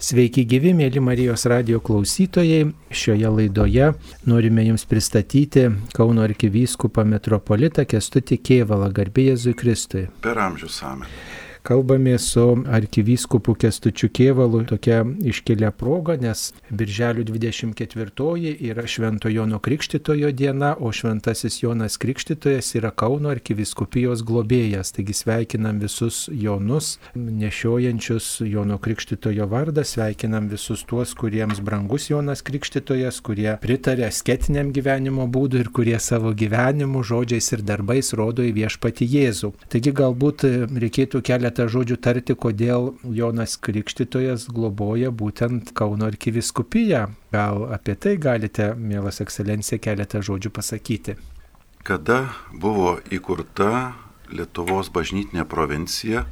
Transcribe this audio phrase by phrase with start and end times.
[0.00, 2.70] Sveiki gyvi, mėly Marijos radio klausytojai.
[2.88, 3.90] Šioje laidoje
[4.24, 10.06] norime Jums pristatyti Kauno arkivyskupą metropolitą Kestutį Kievalą, garbė Jėzui Kristui.
[10.24, 11.04] Per amžius amen.
[11.62, 20.32] Kalbame su arkivyskupu Kestučiu Kievalu tokia iškelia proga, nes Birželio 24 yra Švento Jono Krikštitojo
[20.32, 24.94] diena, o Šventasis Jonas Krikštitojas yra Kauno arkiviskupijos globėjas.
[24.96, 33.20] Taigi sveikinam visus Jonus, nešiojančius Jono Krikštitojo vardą, sveikinam visus tuos, kuriems brangus Jonas Krikštitojas,
[33.20, 39.04] kurie pritarė sketiniam gyvenimo būdui ir kurie savo gyvenimu, žodžiais ir darbais rodo į viešpati
[39.04, 39.52] Jėzų.
[39.68, 47.10] Taigi galbūt reikėtų keletą keletą žodžių tarti, kodėl Jonas Krikštytojas globoja būtent Kauno arkiviskupiją.
[47.32, 51.16] Gal apie tai galite, mielas ekscelencija, keletą žodžių pasakyti.
[51.82, 53.94] Kada buvo įkurta
[54.30, 56.26] Lietuvos bažnytinė provincija,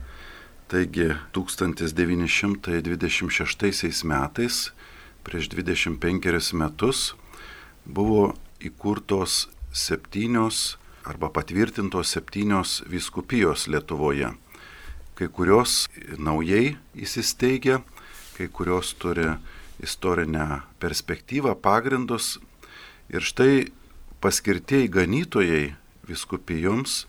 [0.71, 4.73] taigi 1926 metais,
[5.25, 7.15] prieš 25 metus,
[7.85, 14.31] buvo įkurtos septynios arba patvirtintos septynios viskupijos Lietuvoje
[15.19, 15.89] kai kurios
[16.19, 17.81] naujai įsisteigia,
[18.37, 19.33] kai kurios turi
[19.83, 22.39] istorinę perspektyvą, pagrindus.
[23.11, 23.73] Ir štai
[24.23, 25.63] paskirtieji ganytojai
[26.07, 27.07] viskupijoms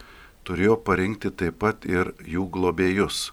[0.47, 3.29] turėjo parinkti taip pat ir jų globėjus.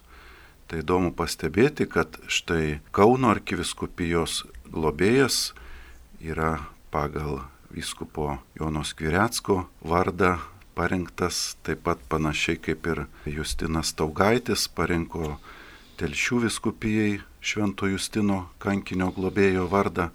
[0.67, 5.55] Tai įdomu pastebėti, kad štai Kauno arkiviskupijos globėjas
[6.21, 10.37] yra pagal vyskupo Jonos Kviretsko vardą
[10.77, 15.39] parinktas taip pat panašiai kaip ir Justinas Taugaitis parinko
[15.97, 20.11] Telšių viskupijai Švento Justino kankinio globėjo vardą.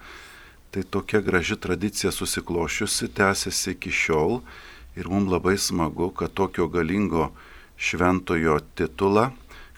[0.72, 4.40] Tai tokia graži tradicija susiklošiusi, tęsiasi iki šiol
[4.96, 7.32] ir mums labai smagu, kad tokio galingo
[7.78, 9.32] šventojo titulą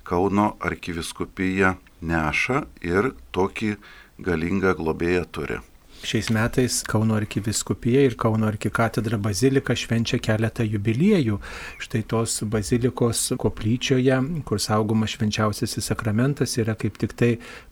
[0.04, 3.78] Kauno arkiviskupija neša ir tokį
[4.20, 5.64] galingą globėją turi.
[6.04, 11.38] Šiais metais Kauno arkiviskupija ir Kauno arkikatedra bazilika švenčia keletą jubiliejų.
[11.80, 17.30] Štai tos bazilikos koplyčioje, kur saugomas švenčiausiasis sakramentas, yra kaip tik tai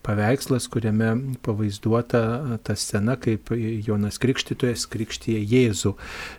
[0.07, 1.09] paveikslas, kuriame
[1.43, 2.21] pavaizduota
[2.63, 5.91] ta scena, kaip Jonas Krikštytojas krikštyje Jėzų.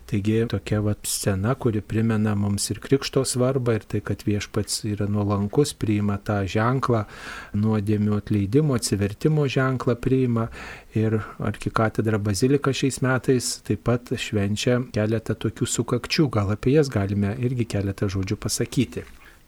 [0.09, 5.11] Taigi tokia vat scena, kuri primena mums ir krikšto svarbą, ir tai, kad viešpats yra
[5.13, 7.05] nuolankus, priima tą ženklą,
[7.53, 10.49] nuodėmių atleidimo, atsivertimo ženklą priima.
[10.93, 17.33] Ir arkikatedra bazilika šiais metais taip pat švenčia keletą tokių sukakčių, gal apie jas galime
[17.41, 19.07] irgi keletą žodžių pasakyti.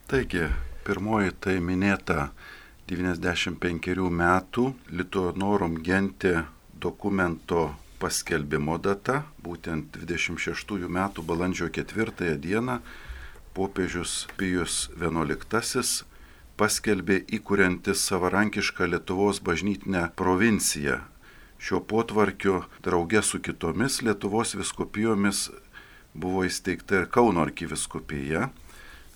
[0.08, 0.48] Taigi,
[0.88, 2.30] pirmoji tai minėta
[2.88, 4.66] 95 metų
[4.96, 6.32] Lituanorum genti
[6.80, 12.80] dokumento paskelbimo data, būtent 26 metų balandžio 4 dieną
[13.54, 16.04] popiežius Pijus XI
[16.56, 21.00] paskelbė įkuriantis savarankišką Lietuvos bažnytinę provinciją
[21.64, 25.46] Šio potvarkio draugė su kitomis Lietuvos viskupijomis
[26.12, 28.50] buvo įsteigta ir Kauno arkiviskupija.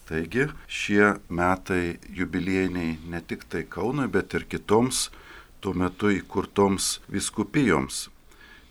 [0.08, 5.10] Taigi šie metai jubiliejiniai ne tik tai Kaunui, bet ir kitoms
[5.60, 8.06] tuo metu įkurtoms viskupijoms.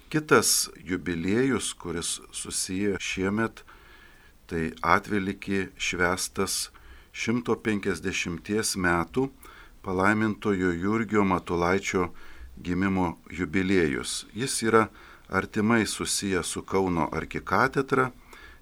[0.09, 3.61] Kitas jubiliejus, kuris susiję šiemet,
[4.49, 6.71] tai atvelikį švestas
[7.13, 9.27] 150 metų
[9.85, 12.07] palaimintojo Jurgio Matulaičio
[12.63, 14.25] gimimo jubiliejus.
[14.34, 14.88] Jis yra
[15.29, 18.12] artimai susijęs su Kauno arkikatedra,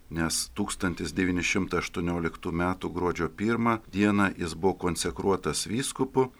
[0.09, 2.75] nes 1918 m.
[2.93, 6.31] gruodžio 1 dieną jis buvo konsekruotas vyskupu,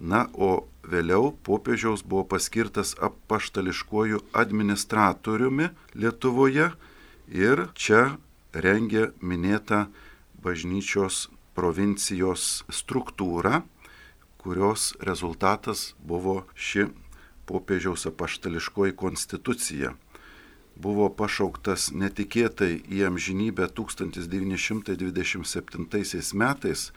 [0.00, 6.72] na, o vėliau popiežiaus buvo paskirtas apaštališkuoju administratoriumi Lietuvoje
[7.30, 8.16] ir čia
[8.52, 9.86] rengė minėtą
[10.42, 13.62] bažnyčios provincijos struktūrą,
[14.42, 16.86] kurios rezultatas buvo ši
[17.46, 19.94] popiežiaus apaštališkoji konstitucija.
[20.76, 26.92] Buvo pašauktas netikėtai į amžinybę 1927 metais,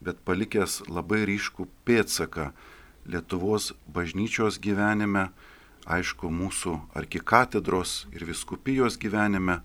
[0.00, 2.52] bet palikęs labai ryškų pėtsaką
[3.10, 5.30] Lietuvos bažnyčios gyvenime,
[5.88, 9.60] aišku, mūsų arkikatedros ir viskupijos gyvenime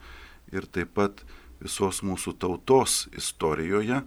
[0.56, 1.23] ir taip pat
[1.59, 4.01] visos mūsų tautos istorijoje,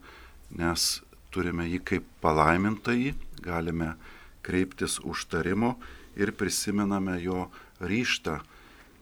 [0.51, 1.03] nes
[1.35, 3.15] turime jį kaip palaimintąjį,
[3.45, 3.95] galime
[4.43, 5.75] kreiptis užtarimo
[6.17, 7.47] ir prisimename jo
[7.81, 8.39] ryštą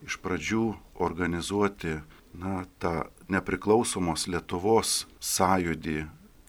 [0.05, 0.65] iš pradžių
[1.01, 1.97] organizuoti
[2.37, 5.97] na, tą nepriklausomos Lietuvos sąjūdį,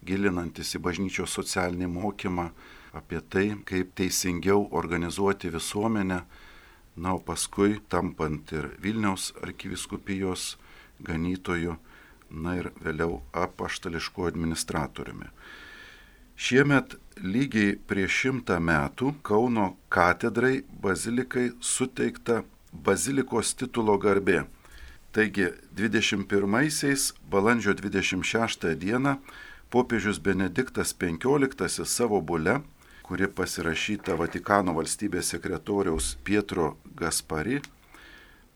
[0.04, 2.50] gilinantis į bažnyčios socialinį mokymą,
[2.92, 6.22] apie tai, kaip teisingiau organizuoti visuomenę,
[6.98, 10.56] na, o paskui tampant ir Vilniaus arkiviskupijos
[11.04, 11.76] ganytoju,
[12.30, 15.30] na ir vėliau apaštališko administratoriumi.
[16.38, 22.44] Šiemet lygiai prieš šimtą metų Kauno katedrai bazilikai suteikta
[22.86, 24.44] bazilikos titulo garbė.
[25.10, 29.16] Taigi 21-aisiais balandžio 26 dieną
[29.74, 32.60] popiežius Benediktas XV savo bule,
[33.02, 37.58] kuri pasirašyta Vatikano valstybės sekretoriaus Pietro Gaspari,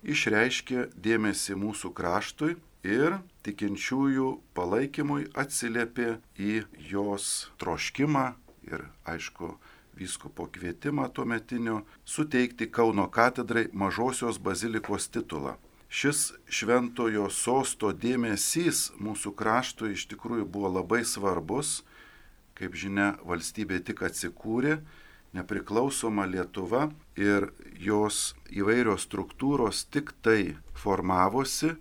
[0.06, 2.54] išreiškė dėmesį mūsų kraštui
[2.86, 8.26] ir tikinčiųjų palaikymui atsiliepė į jos troškimą
[8.68, 9.56] ir, aišku,
[9.98, 15.56] vyskupo kvietimą tuometinio suteikti Kauno katedrai mažosios bazilikos titulą.
[15.92, 21.82] Šis šventojo sosto dėmesys mūsų kraštui iš tikrųjų buvo labai svarbus.
[22.56, 24.78] Kaip žinia, valstybė tik atsikūrė,
[25.36, 26.86] nepriklausoma Lietuva
[27.20, 31.74] ir jos įvairios struktūros tik tai formavosi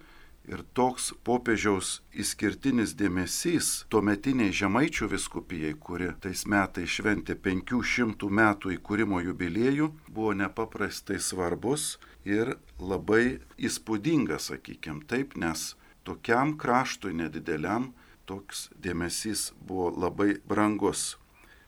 [0.52, 1.90] Ir toks popiežiaus
[2.22, 11.22] išskirtinis dėmesys tuometiniai žemaičių viskupijai, kuri tais metais šventė 500 metų įkūrimo jubiliejų, buvo nepaprastai
[11.24, 11.94] svarbus
[12.28, 17.94] ir labai įspūdingas, sakykime taip, nes tokiam kraštui nedideliam
[18.28, 21.16] toks dėmesys buvo labai brangus.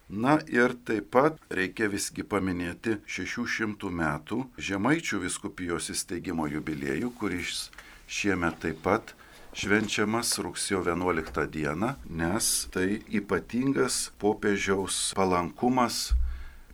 [0.09, 7.69] Na ir taip pat reikia visgi paminėti 600 metų Žemaičių viskupijos įsteigimo jubiliejų, kuris
[8.07, 9.13] šiemet taip pat
[9.53, 16.13] švenčiamas rugsėjo 11 dieną, nes tai ypatingas popiežiaus palankumas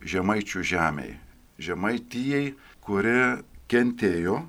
[0.00, 1.18] žemaičių žemiai.
[1.60, 4.40] Žemaitijai, kuri kentėjo,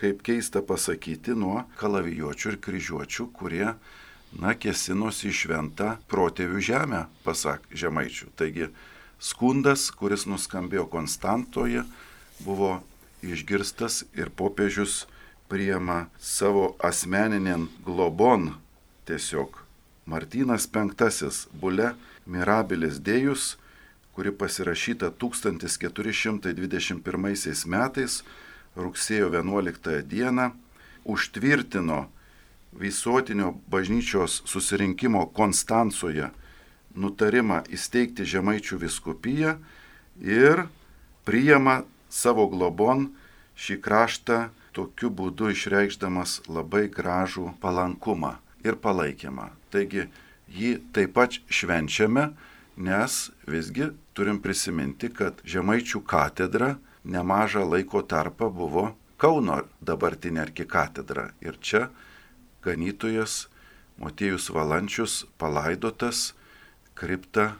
[0.00, 3.66] kaip keista pasakyti, nuo kalavijuočių ir kryžiuočių, kurie,
[4.40, 8.30] na, kesinosi į šventą protėvių žemę, pasak žemaičių.
[8.40, 8.70] Taigi
[9.20, 11.84] skundas, kuris nuskambėjo Konstantoje,
[12.40, 12.78] buvo
[13.20, 15.04] išgirstas ir popiežius
[15.50, 18.52] priema savo asmeninian globon
[19.04, 19.58] tiesiog.
[20.06, 20.88] Martynas V
[21.52, 21.94] bule
[22.26, 23.56] Mirabilis Dėjus,
[24.14, 28.22] kuri pasirašyta 1421 metais
[28.76, 30.52] rugsėjo 11 dieną,
[31.04, 32.08] užtvirtino
[32.72, 36.30] visuotinio bažnyčios susirinkimo Konstancoje
[36.94, 39.58] nutarimą įsteigti Žemaičių viskupiją
[40.22, 40.66] ir
[41.26, 43.10] priima savo globon
[43.58, 49.50] šį kraštą tokiu būdu išreikšdamas labai gražų palankumą ir palaikymą.
[49.70, 50.06] Taigi
[50.50, 52.30] jį taip pat švenčiame,
[52.76, 58.90] nes visgi turim prisiminti, kad Žemaičių katedra nemažą laiko tarpą buvo
[59.20, 61.26] Kauno dabartinė arkikatedra.
[61.44, 61.90] Ir čia
[62.64, 63.50] ganytojas
[64.00, 66.32] Motiejus Valančius palaidotas,
[66.96, 67.50] kripta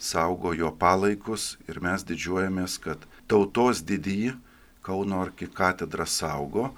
[0.00, 4.32] saugo jo palaikus ir mes didžiuojamės, kad tautos didįjį
[4.82, 6.74] Kauno arkikatedra saugo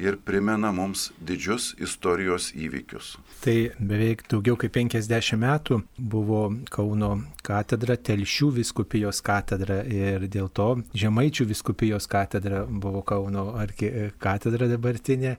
[0.00, 3.14] ir primena mums didžius istorijos įvykius.
[3.44, 6.42] Tai beveik daugiau kaip 50 metų buvo
[6.72, 7.12] Kauno
[7.44, 13.46] katedra, Telšių viskupijos katedra ir dėl to Žemaičių viskupijos katedra buvo Kauno
[14.20, 15.36] katedra dabartinė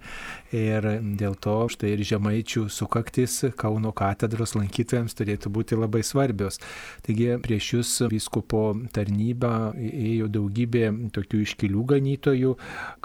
[0.56, 0.88] ir
[1.20, 6.62] dėl to štai ir Žemaičių sukaktis Kauno katedros lankytojams turėtų būti labai svarbios.
[7.06, 8.64] Taigi prieš jūs viskupo
[8.94, 12.56] tarnybą ėjo daugybė tokių iškilių ganytojų.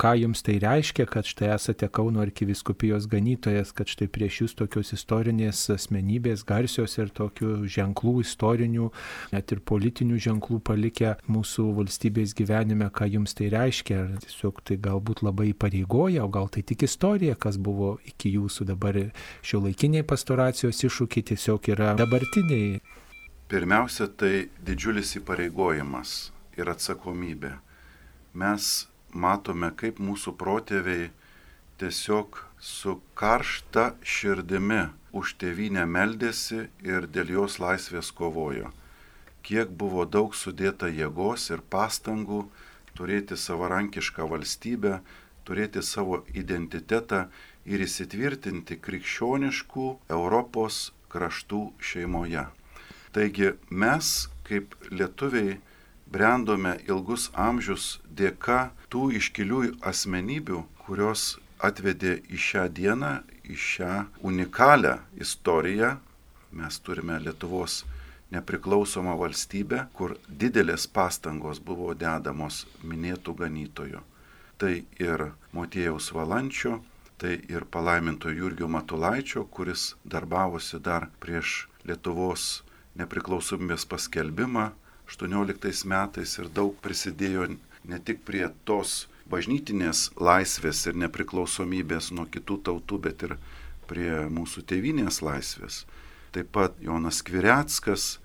[0.00, 4.93] Ką jums tai reiškia, kad štai esate Kauno arkiviskupijos ganytojas, kad štai prieš jūs tokios
[4.96, 8.90] istorinės asmenybės, garsios ir tokių ženklų istorinių
[9.32, 14.79] net ir politinių ženklų palikę mūsų valstybės gyvenime, ką jums tai reiškia, ar tiesiog tai
[14.82, 18.98] galbūt labai pareigoja, o gal tai tik istorija, kas buvo iki jūsų dabar
[19.46, 22.81] šio laikiniai pastoracijos iššūkiai tiesiog yra dabartiniai.
[23.46, 26.17] Pirmiausia, tai didžiulis įpareigojimas
[26.58, 27.53] ir atsakomybė.
[28.36, 31.10] Mes matome, kaip mūsų protėviai
[31.81, 34.83] tiesiog su karšta širdimi
[35.17, 38.73] už tėvynę meldėsi ir dėl jos laisvės kovojo
[39.47, 42.41] kiek buvo daug sudėta jėgos ir pastangų
[42.99, 44.99] turėti savarankišką valstybę,
[45.47, 47.27] turėti savo identitetą
[47.69, 49.87] ir įsitvirtinti krikščioniškų
[50.19, 50.81] Europos
[51.13, 52.47] kraštų šeimoje.
[53.15, 55.61] Taigi mes, kaip lietuviai,
[56.11, 63.13] brendome ilgus amžius dėka tų iškilių asmenybių, kurios atvedė į šią dieną,
[63.48, 63.93] į šią
[64.27, 65.96] unikalią istoriją.
[66.56, 67.84] Mes turime Lietuvos
[68.32, 74.03] nepriklausomą valstybę, kur didelės pastangos buvo dedamos minėtų ganytojų.
[74.56, 76.81] Tai ir Motiejaus Valančio,
[77.20, 82.63] tai ir palaiminto Jurgio Matulaičio, kuris darbavosi dar prieš Lietuvos
[82.96, 84.70] nepriklausomybės paskelbimą
[85.06, 87.46] 18 metais ir daug prisidėjo
[87.86, 93.37] ne tik prie tos bažnytinės laisvės ir nepriklausomybės nuo kitų tautų, bet ir
[93.91, 95.85] prie mūsų tėvinės laisvės
[96.37, 98.19] taip pat Jonas Kvireckas,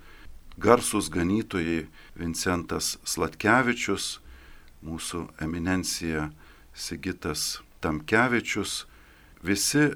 [0.60, 1.86] garsus ganytojai
[2.20, 4.20] Vincentas Slatkevičius,
[4.84, 6.28] mūsų eminencija
[6.76, 8.86] Sigitas Tamkevičius,
[9.40, 9.94] visi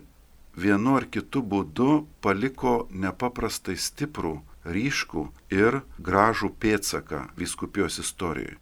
[0.56, 8.56] vienu ar kitu būdu paliko nepaprastai stiprų, ryškų ir gražų pėtsaką viskupijos istorijoje.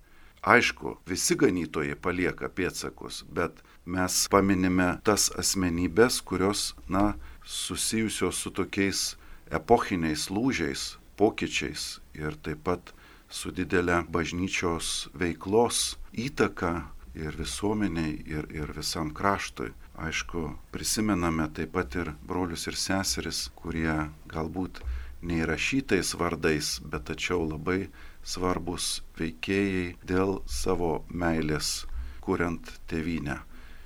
[0.44, 7.14] Aišku, visi ganytojai palieka pėtsakus, bet mes paminime tas asmenybės, kurios, na,
[7.48, 9.16] susijusios su tokiais
[9.48, 12.92] epochiniais lūžiais, pokyčiais ir taip pat
[13.32, 16.74] su didelė bažnyčios veiklos įtaka
[17.16, 19.72] ir visuomeniai, ir, ir visam kraštui.
[19.96, 24.82] Aišku, prisimename taip pat ir brolius ir seseris, kurie galbūt
[25.24, 27.88] neįrašytais vardais, bet tačiau labai
[28.24, 31.86] svarbus veikėjai dėl savo meilės,
[32.24, 33.42] kuriant tėvynę.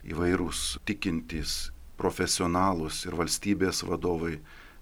[0.07, 4.37] Įvairūs tikintys, profesionalūs ir valstybės vadovai,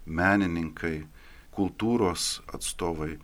[0.05, 1.07] menininkai,
[1.55, 3.15] kultūros atstovai.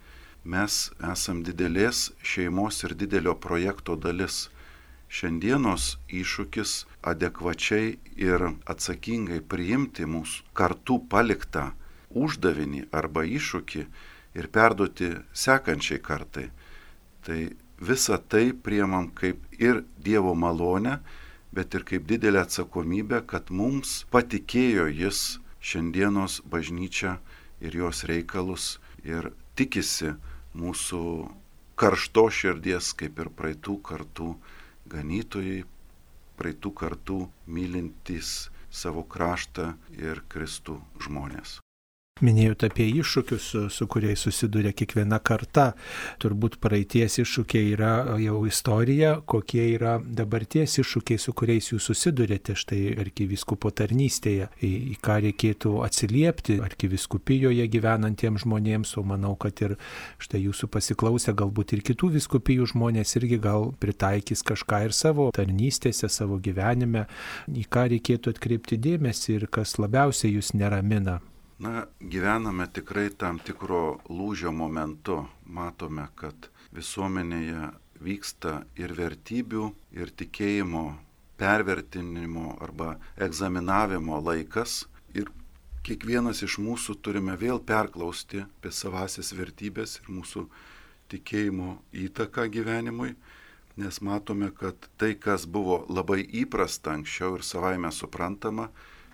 [0.44, 0.78] Mes
[1.12, 4.48] esam didelės šeimos ir didelio projekto dalis.
[5.12, 6.72] Šiandienos iššūkis
[7.12, 11.74] adekvačiai ir atsakingai priimti mūsų kartu paliktą
[12.16, 13.86] uždavinį arba iššūkį
[14.36, 16.48] ir perduoti sekančiai kartai.
[17.26, 17.40] Tai
[17.82, 21.00] visą tai priemam kaip ir Dievo malonę,
[21.52, 27.18] bet ir kaip didelę atsakomybę, kad mums patikėjo Jis šiandienos bažnyčią
[27.62, 30.16] ir jos reikalus ir tikisi
[30.58, 31.04] mūsų
[31.82, 34.34] karšto širdies, kaip ir praeitų kartų
[34.92, 35.64] ganytojai,
[36.38, 41.60] praeitų kartų mylintys savo kraštą ir Kristų žmonės.
[42.22, 45.72] Minėjote apie iššūkius, su, su kuriais susiduria kiekviena karta.
[46.22, 52.82] Turbūt praeities iššūkiai yra jau istorija, kokie yra dabarties iššūkiai, su kuriais jūs susidurėte štai
[53.02, 59.76] arkiviskupo tarnystėje, į, į ką reikėtų atsiliepti arkiviskupijoje gyvenantiems žmonėms, o manau, kad ir
[60.22, 66.06] štai jūsų pasiklausę galbūt ir kitų viskupijų žmonės irgi gal pritaikys kažką ir savo tarnystėse,
[66.06, 67.08] savo gyvenime,
[67.50, 71.18] į ką reikėtų atkreipti dėmesį ir kas labiausiai jūs neramina.
[71.62, 75.20] Na, gyvename tikrai tam tikro lūžio momentu.
[75.46, 77.68] Matome, kad visuomenėje
[78.02, 80.82] vyksta ir vertybių, ir tikėjimo
[81.38, 82.96] pervertinimo arba
[83.28, 84.88] egzaminavimo laikas.
[85.14, 85.30] Ir
[85.86, 90.48] kiekvienas iš mūsų turime vėl perklausti apie savasis vertybės ir mūsų
[91.14, 91.76] tikėjimo
[92.08, 93.12] įtaką gyvenimui,
[93.78, 98.72] nes matome, kad tai, kas buvo labai įprasta anksčiau ir savaime suprantama,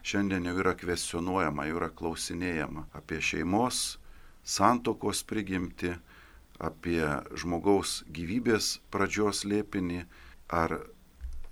[0.08, 3.98] šiandien jau yra kvestionuojama, jau yra klausinėjama apie šeimos,
[4.48, 5.92] santokos prigimti,
[6.64, 7.04] apie
[7.36, 10.06] žmogaus gyvybės pradžios liepinį
[10.48, 10.78] ar,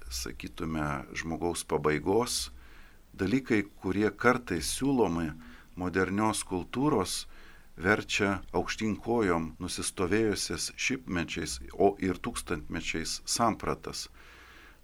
[0.08, 0.88] sakytume,
[1.20, 2.50] žmogaus pabaigos,
[3.14, 5.34] dalykai, kurie kartais siūlomi
[5.76, 7.26] modernios kultūros,
[7.76, 14.08] verčia aukštinkojom nusistovėjusias šimtmečiais, o ir tūkstantmečiais sampratas.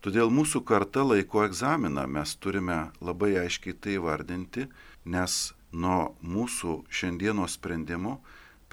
[0.01, 4.65] Todėl mūsų karta laiko egzaminą, mes turime labai aiškiai tai vardinti,
[5.05, 5.35] nes
[5.71, 8.15] nuo mūsų šiandieno sprendimo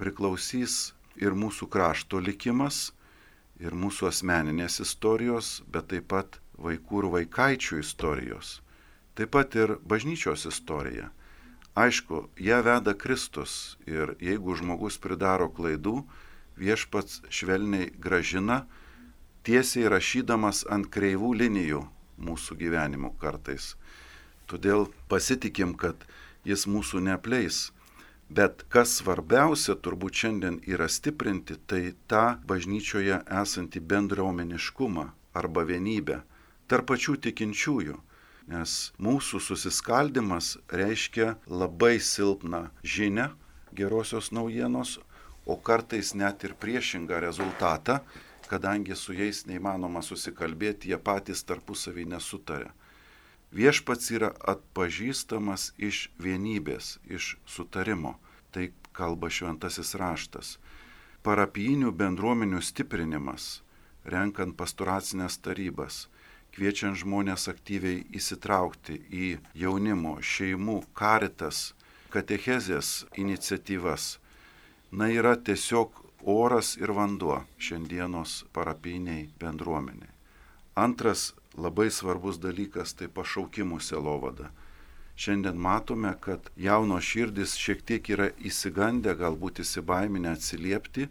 [0.01, 2.95] priklausys ir mūsų krašto likimas,
[3.61, 8.59] ir mūsų asmeninės istorijos, bet taip pat vaikų ir vaikaičių istorijos,
[9.19, 11.11] taip pat ir bažnyčios istorija.
[11.79, 16.01] Aišku, ją veda Kristus ir jeigu žmogus pridaro klaidų,
[16.59, 18.65] viešpats švelniai gražina,
[19.49, 21.81] tiesiai rašydamas ant kreivų linijų
[22.21, 23.73] mūsų gyvenimų kartais.
[24.49, 26.05] Todėl pasitikim, kad
[26.45, 27.69] jis mūsų neapleis.
[28.29, 35.07] Bet kas svarbiausia turbūt šiandien yra stiprinti, tai tą bažnyčioje esantį bendruomeniškumą
[35.41, 36.21] arba vienybę
[36.69, 37.97] tarp pačių tikinčiųjų.
[38.53, 43.31] Nes mūsų susiskaldimas reiškia labai silpną žinę
[43.77, 44.99] gerosios naujienos,
[45.49, 48.03] o kartais net ir priešingą rezultatą,
[48.49, 52.73] kadangi su jais neįmanoma susikalbėti, jie patys tarpusavį nesutarė.
[53.53, 58.19] Viešpats yra atpažįstamas iš vienybės, iš sutarimo,
[58.53, 60.59] tai kalba šventasis raštas.
[61.25, 63.63] Parapijinių bendruomenių stiprinimas,
[64.05, 66.07] renkant pastoracinės tarybas,
[66.53, 69.29] kviečiant žmonės aktyviai įsitraukti į
[69.63, 71.73] jaunimo, šeimų, karitas,
[72.13, 74.19] katechezės iniciatyvas,
[74.93, 80.15] na yra tiesiog oras ir vanduo šiandienos parapiniai bendruomeniai.
[80.75, 84.51] Antras labai svarbus dalykas tai pašaukimų selovada.
[85.19, 91.09] Šiandien matome, kad jauno širdis šiek tiek yra įsigandę, galbūt įsibaiminę atsiliepti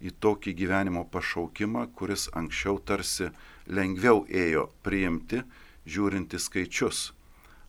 [0.00, 3.32] į tokį gyvenimo pašaukimą, kuris anksčiau tarsi
[3.66, 5.42] lengviau ėjo priimti,
[5.86, 7.10] žiūrinti skaičius.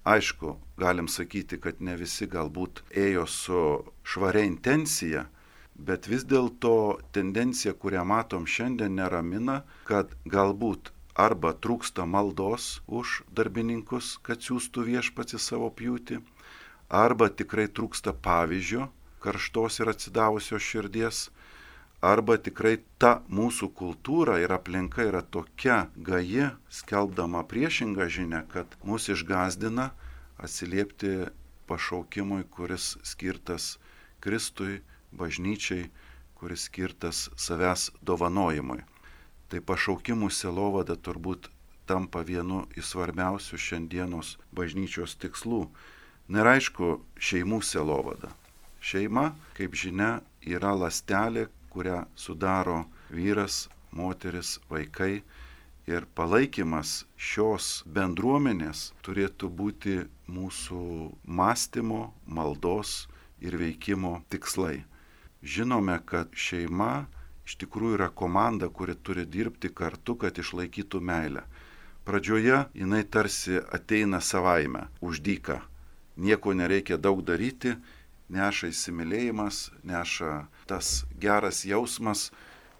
[0.05, 3.59] Aišku, galim sakyti, kad ne visi galbūt ėjo su
[4.05, 5.25] švaria intencija,
[5.75, 14.17] Bet vis dėlto tendencija, kurią matom šiandien, neramina, kad galbūt arba trūksta maldos už darbininkus,
[14.23, 16.21] kad siūstų viešpats į savo pjūtį,
[16.89, 18.89] arba tikrai trūksta pavyzdžio,
[19.23, 21.29] karštos ir atsidavusios širdies,
[22.01, 29.09] arba tikrai ta mūsų kultūra ir aplinka yra tokia gaji, skelbdama priešingą žinę, kad mus
[29.13, 29.91] išgazdina
[30.41, 31.29] atsiliepti
[31.69, 33.77] pašaukimui, kuris skirtas
[34.21, 35.89] Kristui, bažnyčiai,
[36.35, 38.81] kuris skirtas savęs dovanojimui.
[39.51, 41.49] Tai pašaukimų selovada turbūt
[41.85, 45.65] tampa vienu iš svarbiausių šiandienos bažnyčios tikslų.
[46.31, 48.31] Ir aišku, šeimų selovada.
[48.79, 55.21] Šeima, kaip žinia, yra lastelė, kurią sudaro vyras, moteris, vaikai.
[55.89, 59.95] Ir palaikymas šios bendruomenės turėtų būti
[60.31, 60.83] mūsų
[61.25, 63.09] mąstymo, maldos
[63.41, 64.85] ir veikimo tikslai.
[65.41, 67.07] Žinome, kad šeima
[67.45, 71.41] iš tikrųjų yra komanda, kuri turi dirbti kartu, kad išlaikytų meilę.
[72.05, 75.59] Pradžioje jinai tarsi ateina savaime, uždyka.
[76.17, 77.73] Nieko nereikia daug daryti,
[78.29, 82.29] neša įsimylėjimas, neša tas geras jausmas,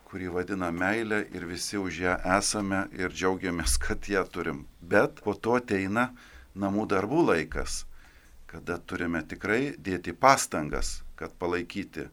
[0.08, 4.66] kurį vadina meilė ir visi už ją esame ir džiaugiamės, kad ją turim.
[4.82, 6.12] Bet po to ateina
[6.56, 7.86] namų darbų laikas,
[8.46, 12.10] kada turime tikrai dėti pastangas, kad palaikyti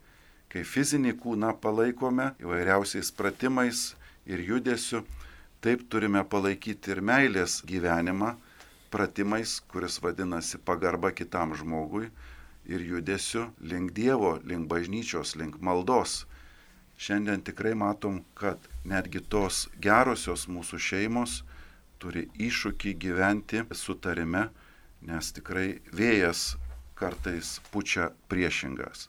[0.52, 3.92] kai fizinį kūną palaikome įvairiausiais pratimais
[4.28, 5.02] ir judesiu,
[5.60, 8.34] taip turime palaikyti ir meilės gyvenimą
[8.90, 12.08] pratimais, kuris vadinasi pagarba kitam žmogui
[12.68, 16.24] ir judesiu link Dievo, link bažnyčios, link maldos.
[16.98, 21.42] Šiandien tikrai matom, kad netgi tos gerosios mūsų šeimos
[22.02, 24.48] turi iššūkį gyventi sutarime,
[25.06, 26.56] nes tikrai vėjas
[26.98, 29.06] kartais pučia priešingas.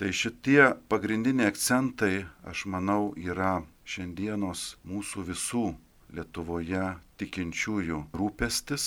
[0.00, 5.64] Tai šitie pagrindiniai akcentai, aš manau, yra šiandienos mūsų visų
[6.16, 6.86] Lietuvoje
[7.20, 8.86] tikinčiųjų rūpestis,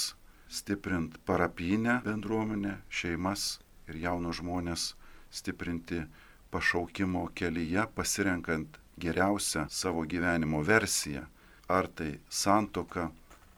[0.50, 3.46] stiprint parapinę bendruomenę, šeimas
[3.86, 4.88] ir jaunus žmonės,
[5.30, 6.02] stiprinti
[6.50, 11.28] pašaukimo kelyje, pasirenkant geriausią savo gyvenimo versiją.
[11.70, 13.12] Ar tai santoka,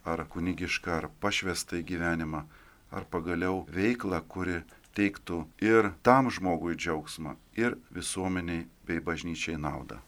[0.03, 2.43] ar kunigiška, ar pašvestai gyvenimą,
[2.91, 4.59] ar pagaliau veikla, kuri
[4.95, 10.01] teiktų ir tam žmogui džiaugsmą, ir visuomeniai bei bažnyčiai naudą.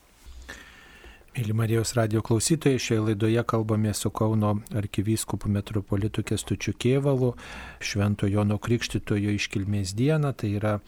[1.38, 7.36] Mėly Marijos radio klausytojai, šioje laidoje kalbame su Kauno arkivyskupu metropolitu Kestučiu Kievalu,
[7.78, 10.80] Švento Jono Krikštitojo iškilmės dieną, tai yra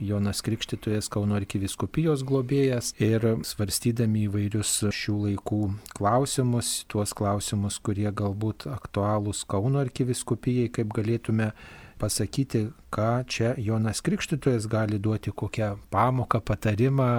[0.00, 5.60] Jonas Krikštytojas Kauno arkiviskupijos globėjas ir svarstydami įvairius šių laikų
[5.98, 11.50] klausimus, tuos klausimus, kurie galbūt aktualūs Kauno arkiviskupijai, kaip galėtume
[12.00, 17.10] pasakyti, ką čia Jonas Krikštytojas gali duoti, kokią pamoką, patarimą,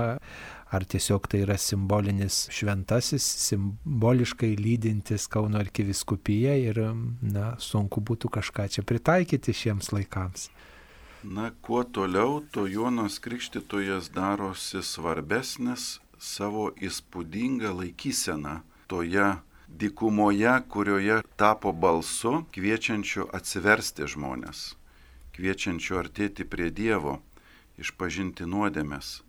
[0.71, 6.81] ar tiesiog tai yra simbolinis šventasis, simboliškai lydintis Kauno arkiviskupiją ir,
[7.21, 10.49] na, sunku būtų kažką čia pritaikyti šiems laikams.
[11.23, 18.55] Na, kuo toliau, to Jonas Krikštytojas darosi svarbesnis savo įspūdingą laikyseną
[18.89, 19.27] toje
[19.69, 24.73] dikumoje, kurioje tapo balsu, kviečiančiu atsiversti žmonės,
[25.37, 27.19] kviečiančiu artėti prie Dievo,
[27.77, 29.21] išpažinti nuodėmės.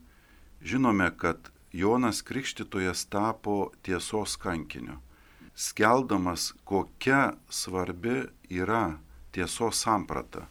[0.64, 4.96] Žinome, kad Jonas Krikštytojas tapo tiesos kankiniu,
[5.52, 8.96] skeldamas, kokia svarbi yra
[9.36, 10.48] tiesos samprata,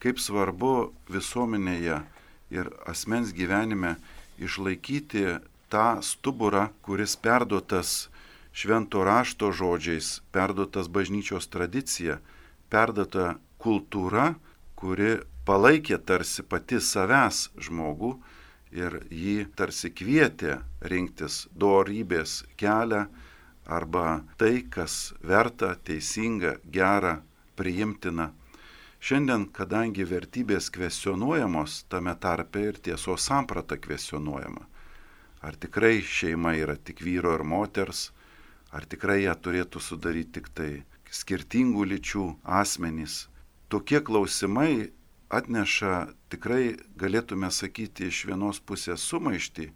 [0.00, 2.00] kaip svarbu visuomenėje
[2.54, 3.96] ir asmens gyvenime
[4.40, 5.38] išlaikyti
[5.70, 8.08] tą stuburą, kuris perduotas
[8.52, 12.18] švento rašto žodžiais perduotas bažnyčios tradicija,
[12.72, 14.34] perduota kultūra,
[14.74, 18.14] kuri palaikė tarsi pati savęs žmogų
[18.74, 23.06] ir jį tarsi kvietė rinktis dorybės kelią
[23.70, 27.20] arba tai, kas verta, teisinga, gera,
[27.56, 28.30] priimtina.
[29.00, 34.66] Šiandien, kadangi vertybės kvesionuojamos, tame tarpe ir tiesos samprata kvesionuojama.
[35.40, 38.10] Ar tikrai šeima yra tik vyro ir moters,
[38.70, 40.70] Ar tikrai ją turėtų sudaryti tik tai
[41.10, 42.26] skirtingų lyčių
[42.60, 43.26] asmenys?
[43.66, 44.92] Tokie klausimai
[45.30, 45.94] atneša
[46.30, 49.70] tikrai, galėtume sakyti, iš vienos pusės sumaišti,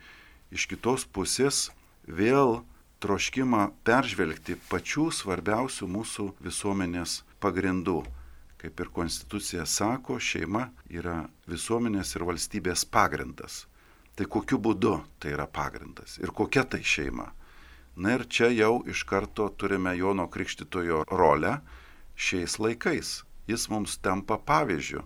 [0.55, 1.73] iš kitos pusės
[2.07, 2.61] vėl
[3.03, 8.05] troškimą peržvelgti pačių svarbiausių mūsų visuomenės pagrindų.
[8.65, 13.67] Kaip ir konstitucija sako, šeima yra visuomenės ir valstybės pagrindas.
[14.17, 17.27] Tai kokiu būdu tai yra pagrindas ir kokia tai šeima?
[18.01, 21.59] Na ir čia jau iš karto turime Jono Krikštitojo rolę
[22.17, 23.11] šiais laikais.
[23.45, 25.05] Jis mums tampa pavyzdžių.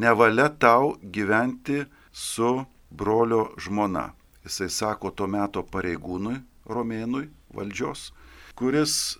[0.00, 4.06] Nevalia tau gyventi su brolio žmona.
[4.48, 8.08] Jisai sako to meto pareigūnui, romėnui valdžios,
[8.56, 9.18] kuris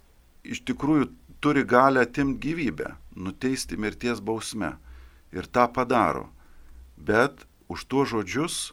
[0.49, 1.13] iš tikrųjų
[1.45, 4.75] turi galę atimti gyvybę, nuteisti mirties bausme.
[5.35, 6.29] Ir tą padaro.
[6.97, 8.73] Bet už tuos žodžius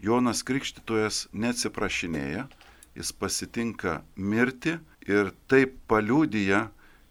[0.00, 2.46] Jonas Krikštytojas neatsiprašinėja,
[2.94, 6.68] jis pasitinka mirti ir taip paliūdija,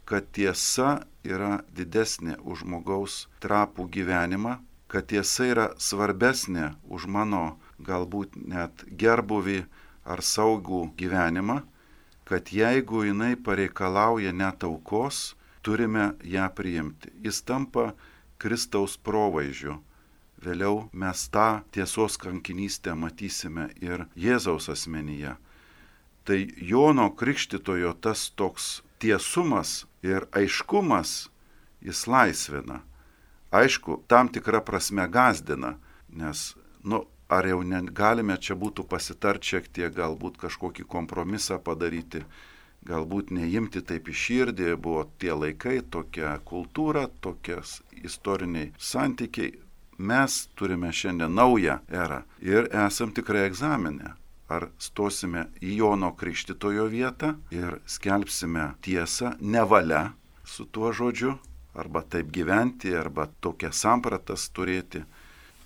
[0.08, 8.38] kad tiesa yra didesnė už žmogaus trapų gyvenimą, kad tiesa yra svarbesnė už mano galbūt
[8.40, 9.66] net gerbuvį
[10.08, 11.60] ar saugų gyvenimą,
[12.28, 15.36] kad jeigu jinai pareikalauja net aukos,
[15.68, 17.12] turime ją priimti.
[17.24, 17.92] Jis tampa
[18.40, 19.74] Kristaus provaizdžiu.
[20.40, 25.34] Vėliau mes tą tiesos kankinystę matysime ir Jėzaus asmenyje.
[26.24, 26.40] Tai
[26.72, 28.70] Jono Krikštitojo tas toks
[29.04, 31.28] tiesumas ir aiškumas
[31.84, 32.80] jis laisvina.
[33.52, 35.76] Aišku, tam tikrą prasme gazdina,
[36.08, 36.54] nes,
[36.84, 37.60] nu, ar jau
[37.92, 42.24] galime čia būtų pasitart šiek tiek, galbūt kažkokį kompromisą padaryti,
[42.88, 49.56] galbūt neimti taip į širdį, buvo tie laikai, tokia kultūra, tokias istoriniai santykiai.
[49.98, 54.14] Mes turime šiandien naują erą ir esam tikrai egzaminę.
[54.48, 60.14] Ar stosime į Jono Krikštitojo vietą ir skelbsime tiesą, nevalia
[60.46, 61.34] su tuo žodžiu,
[61.76, 65.02] arba taip gyventi, arba tokias sampratas turėti,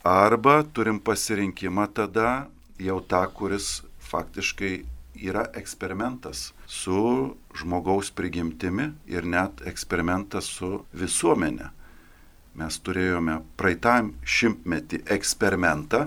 [0.04, 2.47] Arba turim pasirinkimą tada
[2.82, 4.80] jau tą, kuris faktiškai
[5.21, 11.67] yra eksperimentas su žmogaus prigimtimi ir net eksperimentas su visuomenė.
[12.55, 16.05] Mes turėjome praeitam šimtmetį eksperimentą,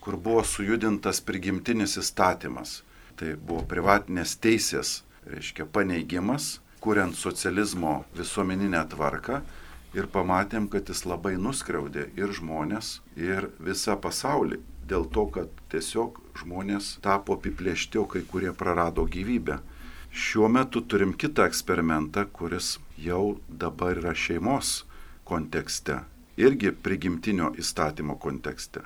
[0.00, 2.82] kur buvo sujudintas prigimtinis įstatymas.
[3.20, 9.42] Tai buvo privatinės teisės, reiškia paneigimas, kuriant socializmo visuomeninę tvarką
[9.98, 14.62] ir pamatėm, kad jis labai nuskriaudė ir žmonės, ir visą pasaulį.
[14.88, 19.58] Dėl to, kad tiesiog žmonės tapo apiplėšti, o kai kurie prarado gyvybę.
[20.18, 24.72] Šiuo metu turim kitą eksperimentą, kuris jau dabar yra šeimos
[25.30, 26.00] kontekste,
[26.42, 28.82] irgi prigimtinio įstatymo kontekste.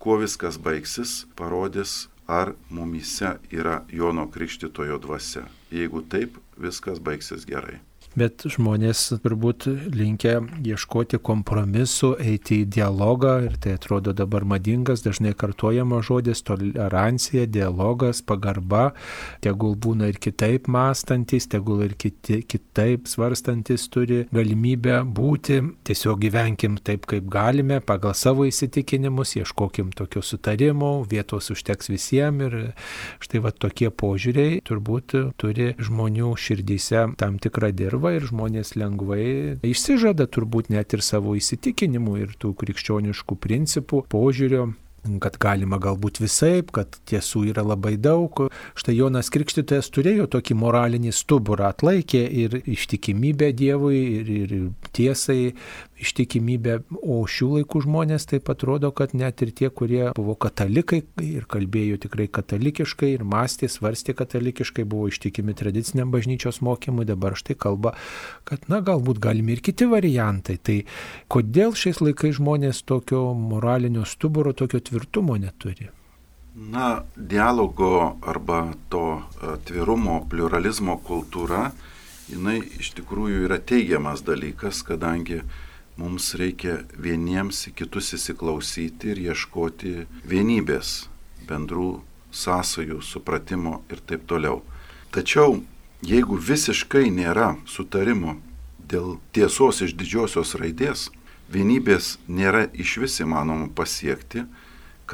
[0.00, 1.96] Kuo viskas baigsis, parodys,
[2.26, 5.44] ar mumyse yra Jono Krikštitojo dvasia.
[5.70, 7.82] Jeigu taip, viskas baigsis gerai
[8.18, 15.34] bet žmonės turbūt linkia ieškoti kompromisų, eiti į dialogą ir tai atrodo dabar madingas, dažnai
[15.34, 18.92] kartojamas žodis- tolerancija, dialogas, pagarba,
[19.40, 26.78] tegul būna ir kitaip mąstantis, tegul ir kiti, kitaip svarstantis turi galimybę būti, tiesiog gyvenkim
[26.78, 32.74] taip, kaip galime, pagal savo įsitikinimus, ieškokim tokio sutarimo, vietos užteks visiems ir
[33.20, 39.56] štai va tokie požiūriai turbūt turi žmonių širdyse tam tikrą dirbą lengva ir žmonės lengvai
[39.64, 44.74] išsižada turbūt net ir savo įsitikinimų ir tų krikščioniškų principų, požiūrio
[45.20, 48.46] kad galima galbūt visaip, kad tiesų yra labai daug.
[48.78, 54.54] Štai Jonas Krikštytojas turėjo tokį moralinį stuburą, atlaikė ir ištikimybę Dievui, ir, ir
[54.96, 55.52] tiesai,
[56.00, 61.46] ištikimybę, o šių laikų žmonės taip atrodo, kad net ir tie, kurie buvo katalikai ir
[61.50, 67.94] kalbėjo tikrai katalikiškai ir mąstė, svarstė katalikiškai, buvo ištikimi tradiciniam bažnyčios mokymui, dabar štai kalba,
[68.48, 70.58] kad na galbūt galimi ir kiti variantai.
[70.64, 70.80] Tai
[71.32, 74.93] kodėl šiais laikais žmonės tokio moralinio stuburo, tokio tvirtumo
[75.40, 75.90] neturi?
[76.54, 81.72] Na, dialogo arba to atvirumo, pluralizmo kultūra,
[82.30, 85.40] jinai iš tikrųjų yra teigiamas dalykas, kadangi
[85.98, 89.94] mums reikia vieniems į kitus įsiklausyti ir ieškoti
[90.30, 91.08] vienybės,
[91.48, 91.90] bendrų
[92.30, 94.62] sąsajų, supratimo ir taip toliau.
[95.14, 95.60] Tačiau
[96.06, 98.36] jeigu visiškai nėra sutarimo
[98.78, 101.08] dėl tiesos iš didžiosios raidės,
[101.50, 104.44] vienybės nėra iš vis įmanoma pasiekti,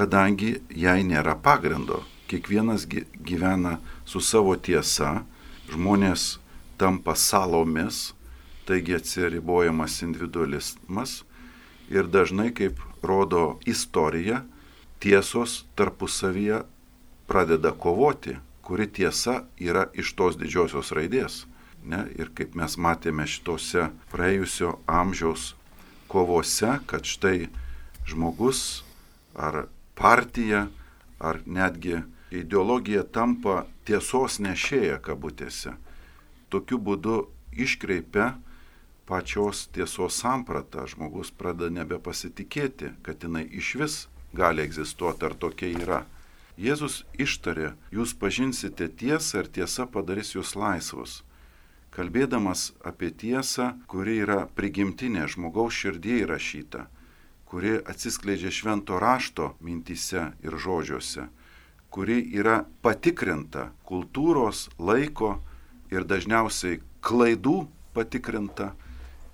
[0.00, 2.00] kadangi jai nėra pagrindo.
[2.30, 3.74] Kiekvienas gyvena
[4.08, 5.26] su savo tiesa,
[5.68, 6.38] žmonės
[6.80, 8.14] tampa salomis,
[8.64, 11.18] taigi atsiribojamas individualizmas
[11.92, 14.44] ir dažnai, kaip rodo istorija,
[15.02, 16.62] tiesos tarpusavyje
[17.28, 21.42] pradeda kovoti, kuri tiesa yra iš tos didžiosios raidės.
[21.84, 22.06] Ne?
[22.16, 25.50] Ir kaip mes matėme šitose praėjusio amžiaus
[26.08, 27.50] kovose, kad štai
[28.08, 28.82] žmogus
[29.36, 29.66] ar
[30.00, 30.68] partija
[31.18, 31.98] ar netgi
[32.32, 35.74] ideologija tampa tiesos nešėja kabutėse.
[36.48, 37.16] Tokiu būdu
[37.52, 38.30] iškreipia
[39.10, 43.96] pačios tiesos sampratą, žmogus pradeda nebepasitikėti, kad jinai iš vis
[44.32, 46.00] gali egzistuoti ar tokia yra.
[46.56, 51.20] Jėzus ištarė, jūs pažinsite tiesą ir tiesa padarys jūs laisvus.
[51.92, 56.86] Kalbėdamas apie tiesą, kuri yra prigimtinė žmogaus širdie įrašyta,
[57.50, 61.26] kuri atsiskleidžia švento rašto mintise ir žodžiuose,
[61.90, 65.40] kuri yra patikrinta kultūros, laiko
[65.90, 67.64] ir dažniausiai klaidų
[67.96, 68.70] patikrinta.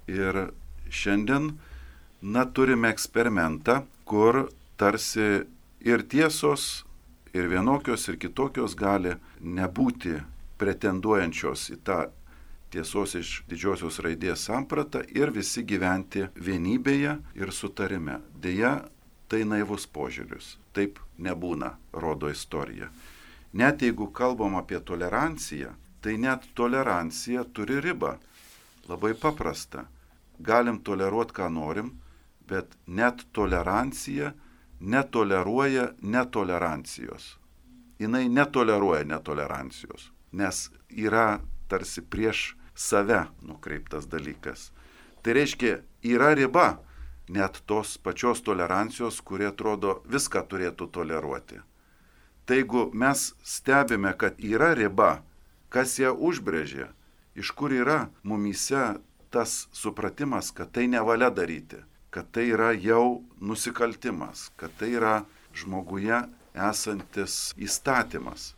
[0.09, 0.47] Ir
[0.89, 1.51] šiandien,
[2.23, 4.47] na, turime eksperimentą, kur
[4.81, 5.45] tarsi
[5.85, 6.87] ir tiesos,
[7.37, 10.23] ir vienokios, ir kitokios gali nebūti
[10.57, 12.07] pretenduojančios į tą
[12.71, 18.21] tiesos iš didžiosios raidės sampratą ir visi gyventi vienybėje ir sutarime.
[18.35, 18.87] Deja,
[19.29, 20.57] tai naivus požiūris.
[20.73, 22.91] Taip nebūna, rodo istorija.
[23.57, 28.17] Net jeigu kalbam apie toleranciją, tai net tolerancija turi ribą.
[28.89, 29.87] Labai paprasta.
[30.39, 31.95] Galim toleruoti, ką norim,
[32.49, 34.35] bet net tolerancija
[34.81, 37.37] netoleruoja netolerancijos.
[37.99, 44.71] Jis netoleruoja netolerancijos, nes yra tarsi prieš save nukreiptas dalykas.
[45.23, 46.67] Tai reiškia, yra riba
[47.29, 51.59] net tos pačios tolerancijos, kurie atrodo viską turėtų toleruoti.
[52.47, 55.23] Tai jeigu mes stebime, kad yra riba,
[55.69, 56.87] kas ją užbrėžė,
[57.35, 59.01] iš kur yra mumyse
[59.35, 65.25] tas supratimas, kad tai nevalia daryti, kad tai yra jau nusikaltimas, kad tai yra
[65.57, 66.23] žmoguje
[66.55, 68.55] esantis įstatymas.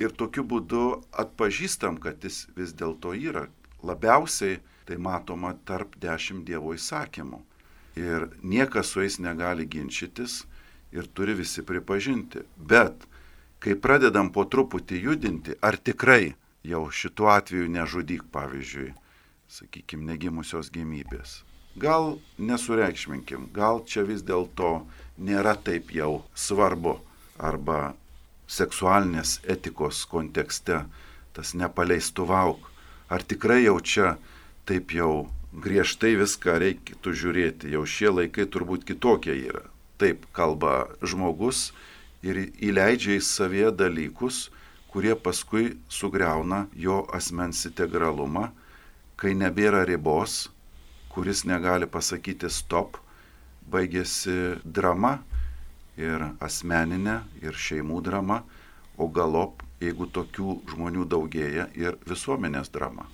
[0.00, 3.48] Ir tokiu būdu atpažįstam, kad jis vis dėlto yra.
[3.84, 7.40] Labiausiai tai matoma tarp dešimt Dievo įsakymų.
[8.00, 10.44] Ir niekas su jais negali ginčytis
[10.92, 12.46] ir turi visi pripažinti.
[12.56, 13.04] Bet
[13.60, 16.34] kai pradedam po truputį judinti, ar tikrai
[16.64, 18.94] jau šituo atveju nežudyk, pavyzdžiui,
[19.52, 21.42] sakykime, negimusios gimybės.
[21.80, 24.80] Gal nesureikšminkim, gal čia vis dėlto
[25.18, 26.98] nėra taip jau svarbu.
[27.40, 27.94] Arba
[28.50, 30.82] seksualinės etikos kontekste
[31.36, 32.66] tas nepaleistuvauk.
[33.10, 34.16] Ar tikrai jau čia
[34.66, 39.64] taip jau griežtai viską reikėtų žiūrėti, jau šie laikai turbūt kitokie yra.
[39.98, 41.70] Taip kalba žmogus
[42.22, 44.48] ir įleidžia į savyje dalykus,
[44.90, 48.50] kurie paskui sugriauna jo asmens integralumą,
[49.18, 50.48] kai nebėra ribos,
[51.10, 52.98] kuris negali pasakyti stop,
[53.70, 55.18] baigėsi drama
[55.98, 58.42] ir asmeninė, ir šeimų drama,
[58.98, 63.08] o galop, jeigu tokių žmonių daugėja, ir visuomenės drama.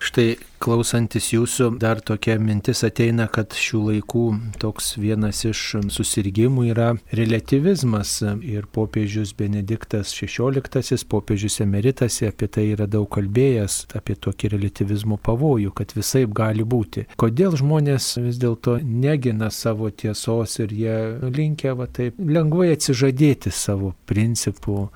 [0.00, 4.22] Štai klausantis jūsų dar tokia mintis ateina, kad šių laikų
[4.62, 5.60] toks vienas iš
[5.92, 14.16] susirgymų yra relativizmas ir popiežius Benediktas XVI, popiežius emeritas apie tai yra daug kalbėjęs, apie
[14.16, 17.04] tokį relativizmo pavojų, kad visai gali būti.
[17.20, 23.92] Kodėl žmonės vis dėlto negina savo tiesos ir jie linkia va taip lengvai atsižadėti savo
[24.08, 24.86] principų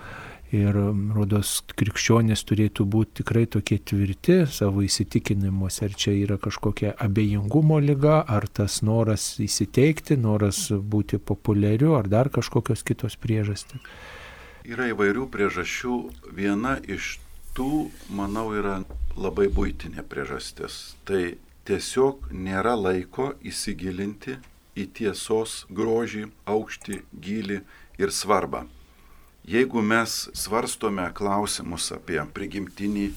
[0.55, 0.77] Ir,
[1.17, 8.21] rodos, krikščionės turėtų būti tikrai tokie tvirti savo įsitikinimuose, ar čia yra kažkokia abejingumo lyga,
[8.23, 13.83] ar tas noras įsiteikti, noras būti populiariu, ar dar kažkokios kitos priežastys.
[14.65, 15.97] Yra įvairių priežasčių.
[16.39, 17.17] Viena iš
[17.57, 18.79] tų, manau, yra
[19.17, 20.95] labai būtinė priežastis.
[21.09, 21.35] Tai
[21.67, 24.39] tiesiog nėra laiko įsigilinti
[24.79, 27.61] į tiesos grožį, aukštį, gilį
[27.99, 28.65] ir svarbą.
[29.45, 33.11] Jeigu mes svarstome klausimus apie prigimtinį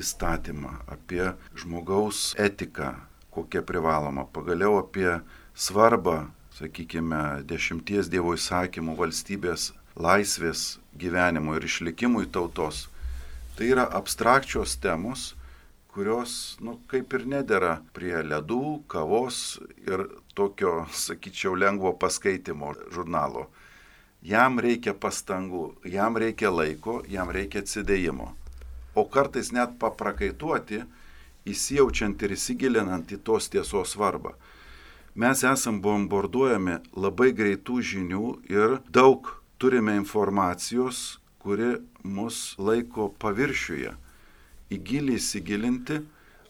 [0.00, 1.26] įstatymą, apie
[1.60, 2.94] žmogaus etiką,
[3.28, 5.18] kokia privaloma, pagaliau apie
[5.52, 10.62] svarbą, sakykime, dešimties Dievo įsakymų valstybės laisvės
[10.96, 12.86] gyvenimo ir išlikimui tautos,
[13.58, 15.34] tai yra abstrakčios temos,
[15.92, 23.50] kurios, nu, kaip ir nedėra prie ledų, kavos ir tokio, sakyčiau, lengvo paskaitimo žurnalo
[24.24, 28.32] jam reikia pastangų, jam reikia laiko, jam reikia atsidėjimo.
[28.94, 30.84] O kartais net paprakaituoti,
[31.44, 34.32] įsijaučiant ir įsigilinant į tos tiesos svarbą.
[35.14, 39.28] Mes esam bombarduojami labai greitų žinių ir daug
[39.62, 43.92] turime informacijos, kuri mus laiko paviršiuje.
[44.72, 46.00] Į gilį įsigilinti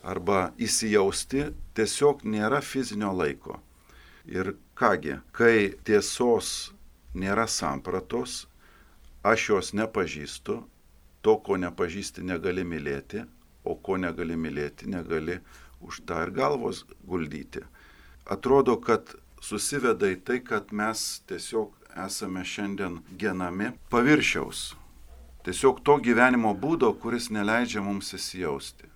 [0.04, 3.58] arba įsijausti tiesiog nėra fizinio laiko.
[4.30, 6.73] Ir kągi, kai tiesos
[7.14, 8.44] nėra sampratos,
[9.24, 10.61] aš jos nepažįstu,
[11.24, 13.24] to, ko nepažįsti, negali mylėti,
[13.64, 15.38] o ko negali mylėti, negali
[15.81, 17.64] už tą ir galvos guldyti.
[18.29, 21.72] Atrodo, kad susiveda į tai, kad mes tiesiog
[22.07, 24.72] esame šiandien genami paviršiaus.
[25.44, 28.88] Tiesiog to gyvenimo būdo, kuris neleidžia mums įsijausti.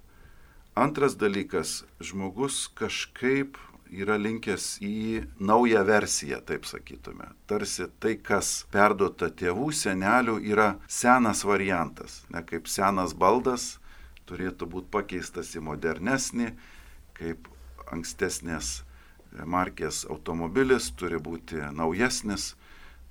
[0.78, 3.58] Antras dalykas, žmogus kažkaip
[3.90, 7.30] yra linkęs į naują versiją, taip sakytume.
[7.48, 12.22] Tarsi tai, kas perduota tėvų, senelių, yra senas variantas.
[12.32, 13.76] Ne kaip senas baldas
[14.28, 16.52] turėtų būti pakeistas į modernesnį,
[17.18, 17.48] kaip
[17.92, 18.82] ankstesnės
[19.44, 22.54] markės automobilis, turi būti naujesnis.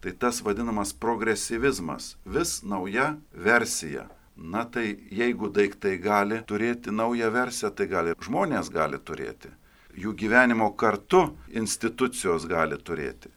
[0.01, 4.05] Tai tas vadinamas progresyvizmas, vis nauja versija.
[4.37, 9.49] Na tai jeigu daiktai gali turėti naują versiją, tai gali žmonės gali turėti.
[9.97, 11.23] Jų gyvenimo kartu
[11.57, 13.31] institucijos gali turėti.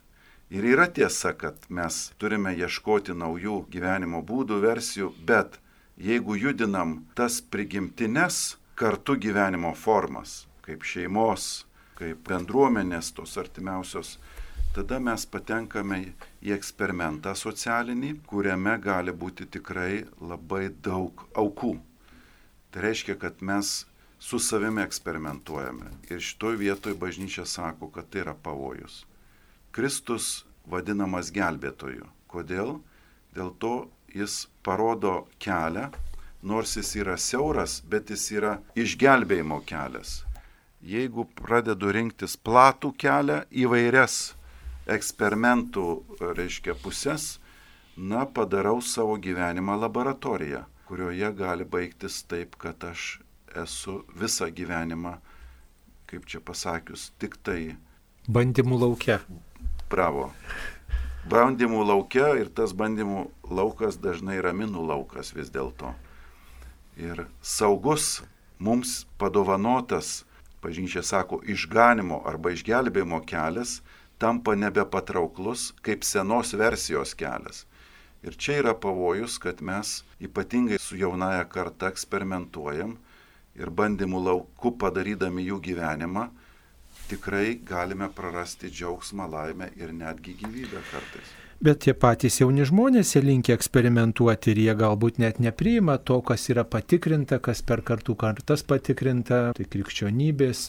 [0.51, 5.57] Ir yra tiesa, kad mes turime ieškoti naujų gyvenimo būdų, versijų, bet
[5.97, 11.65] jeigu judinam tas prigimtines kartu gyvenimo formas, kaip šeimos,
[11.97, 14.19] kaip bendruomenės tos artimiausios,
[14.77, 16.01] tada mes patenkame
[16.45, 21.79] į eksperimentą socialinį, kuriame gali būti tikrai labai daug aukų.
[22.71, 23.85] Tai reiškia, kad mes
[24.21, 25.91] su savimi eksperimentuojame.
[26.13, 29.05] Ir šitoj vietoj bažnyčia sako, kad tai yra pavojus.
[29.75, 32.07] Kristus vadinamas gelbėtoju.
[32.31, 32.77] Kodėl?
[33.35, 33.75] Dėl to
[34.15, 35.89] jis parodo kelią,
[36.43, 40.21] nors jis yra siauras, bet jis yra išgelbėjimo kelias
[40.81, 44.35] jeigu pradedu rinktis platų kelią įvairias
[44.91, 45.87] eksperimentų,
[46.37, 47.39] reiškia, pusės,
[47.97, 53.21] na, padarau savo gyvenimą laboratoriją, kurioje gali baigtis taip, kad aš
[53.57, 55.17] esu visą gyvenimą,
[56.11, 57.77] kaip čia pasakius, tik tai.
[58.29, 59.21] Bandymų laukia.
[59.91, 60.31] Bravo.
[61.31, 65.93] Bandymų laukia ir tas bandymų laukas dažnai yra minų laukas vis dėlto.
[66.97, 68.23] Ir saugus
[68.59, 70.25] mums padovanotas
[70.63, 73.81] bažnyčia sako, išganimo arba išgelbėjimo kelias
[74.21, 77.65] tampa nebepatrauklus kaip senos versijos kelias.
[78.21, 82.99] Ir čia yra pavojus, kad mes ypatingai su jaunaja karta eksperimentuojam
[83.61, 86.27] ir bandymų lauku padarydami jų gyvenimą,
[87.11, 91.37] tikrai galime prarasti džiaugsmą, laimę ir netgi gyvybę kartais.
[91.61, 96.47] Bet tie patys jauni žmonės jie linkia eksperimentuoti ir jie galbūt net nepriima to, kas
[96.49, 100.63] yra patikrinta, kas per kartų kartas patikrinta, tai krikščionybės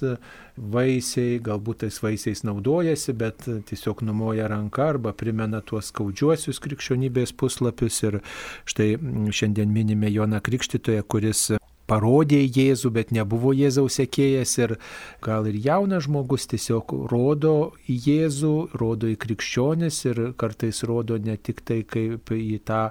[0.75, 8.03] vaisiai, galbūt tais vaisiais naudojasi, bet tiesiog numoja ranką arba primena tuos skaudžiuosius krikščionybės puslapius.
[8.09, 8.19] Ir
[8.67, 8.97] štai
[9.31, 11.53] šiandien minime Joną Krikštytoją, kuris
[11.91, 14.75] parodė Jėzų, bet nebuvo Jėzaus sekėjas ir
[15.23, 21.35] gal ir jaunas žmogus tiesiog rodo į Jėzų, rodo į krikščionis ir kartais rodo ne
[21.37, 22.83] tik tai kaip į tą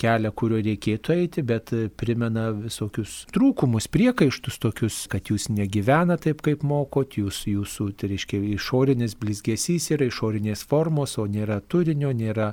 [0.00, 6.64] kelią, kuriuo reikėtų eiti, bet primena visokius trūkumus, priekaištus tokius, kad jūs negyvena taip, kaip
[6.66, 12.50] mokot, jūs, jūsų, tai reiškia, išorinis blizgesys yra išorinės formos, o nėra turinio, nėra,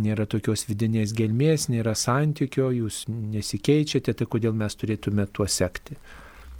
[0.00, 5.96] nėra tokios vidinės gelmės, nėra santykio, jūs nesikeičiate, tai kodėl mes turėtume tuo sekti.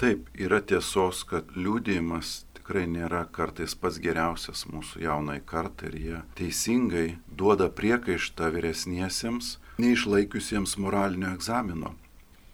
[0.01, 6.21] Taip, yra tiesos, kad liūdėjimas tikrai nėra kartais pats geriausias mūsų jaunai kartai ir jie
[6.38, 11.93] teisingai duoda priekaištą vyresniesiems, neišlaikiusiems moralinio egzamino.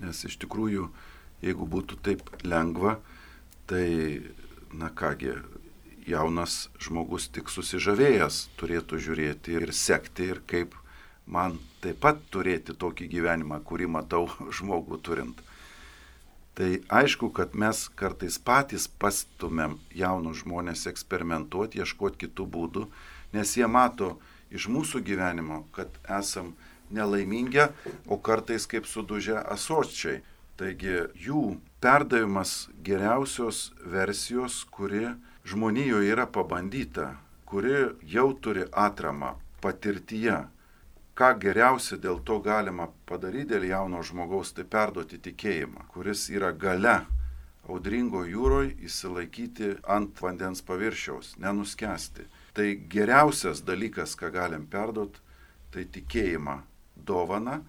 [0.02, 0.88] Nes iš tikrųjų,
[1.46, 2.98] jeigu būtų taip lengva,
[3.70, 3.86] tai,
[4.74, 5.38] na kągi,
[6.10, 10.74] jaunas žmogus tik susižavėjęs turėtų žiūrėti ir sekti ir kaip
[11.26, 14.26] man taip pat turėti tokį gyvenimą, kurį matau
[14.58, 15.45] žmogų turint.
[16.56, 22.84] Tai aišku, kad mes kartais patys pastumėm jaunus žmonės eksperimentuoti, ieškoti kitų būdų,
[23.36, 24.14] nes jie mato
[24.48, 26.54] iš mūsų gyvenimo, kad esam
[26.88, 27.66] nelaimingi,
[28.08, 30.22] o kartais kaip sudužę asočiai.
[30.56, 35.10] Taigi jų perdavimas geriausios versijos, kuri
[35.44, 40.46] žmonijoje yra pabandyta, kuri jau turi atramą patirtyje,
[41.16, 46.98] ką geriausia dėl to galima padaryti dėl jauno žmogaus, tai perduoti tikėjimą, kuris yra gale
[47.66, 52.26] audringo jūroje įsilaikyti ant vandens paviršiaus, nenuskesti.
[52.56, 55.22] Tai geriausias dalykas, ką galim perduoti,
[55.72, 56.58] tai tikėjimą
[57.08, 57.62] dovana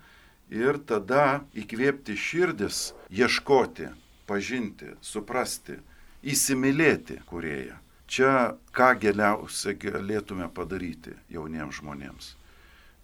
[0.52, 3.88] ir tada įkvėpti širdis, ieškoti,
[4.28, 5.80] pažinti, suprasti,
[6.24, 7.80] įsimylėti kurėją.
[8.08, 8.34] Čia
[8.76, 12.36] ką geriausia galėtume padaryti jauniems žmonėms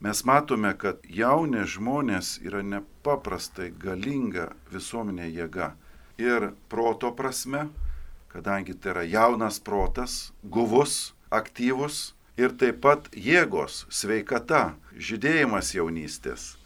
[0.04, 5.80] mes matome, kad jauni žmonės yra nepaprastai galinga visuomenė jėga.
[6.20, 7.72] Ir proto prasme,
[8.34, 16.60] kadangi tai yra jaunas protas, guvus, aktyvus ir taip pat jėgos, sveikata, žydėjimas jaunystės.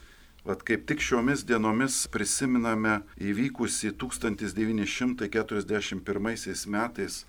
[0.47, 7.25] Vat kaip tik šiomis dienomis prisiminame įvykusi 1941 metais,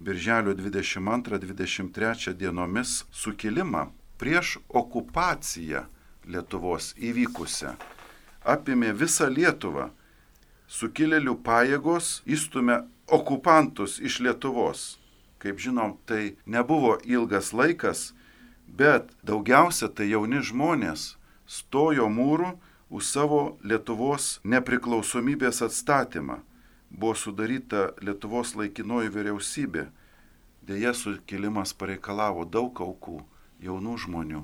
[0.00, 5.84] birželio 22-23 dienomis sukilimą prieš okupaciją
[6.24, 7.74] Lietuvos įvykusią
[8.44, 9.90] apimė visą Lietuvą.
[10.68, 14.84] Sukilėlių pajėgos įstumė okupantus iš Lietuvos.
[15.40, 18.12] Kaip žinom, tai nebuvo ilgas laikas,
[18.64, 22.54] bet daugiausia tai jauni žmonės stojo mūrų
[22.88, 26.40] už savo Lietuvos nepriklausomybės atstatymą.
[26.88, 29.88] Buvo sudaryta Lietuvos laikinoji vyriausybė
[30.64, 33.18] Deja, sukilimas pareikalavo daug aukų,
[33.64, 34.42] jaunų žmonių.